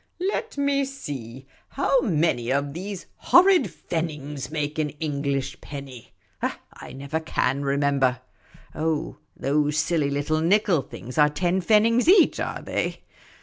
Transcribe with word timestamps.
"Let 0.33 0.57
me 0.57 0.83
see, 0.83 1.45
how 1.69 1.99
many 2.01 2.49
of 2.51 2.73
these 2.73 3.05
horrid 3.17 3.65
pfennigs 3.69 4.49
make 4.49 4.79
an 4.79 4.89
English 4.99 5.61
penny? 5.61 6.13
I 6.41 6.91
never 6.93 7.19
ca7i 7.19 7.63
remember. 7.63 8.19
Oh, 8.73 9.17
those 9.37 9.77
silly 9.77 10.09
little 10.09 10.41
nickel 10.41 10.81
things 10.81 11.19
are 11.19 11.29
ten 11.29 11.61
pfennigs 11.61 12.07
each, 12.07 12.39
are 12.39 12.63
they 12.63 13.03